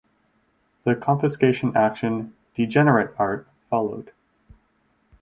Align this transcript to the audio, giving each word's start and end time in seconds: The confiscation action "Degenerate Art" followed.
The 0.83 0.95
confiscation 0.95 1.77
action 1.77 2.33
"Degenerate 2.55 3.13
Art" 3.19 3.47
followed. 3.69 4.11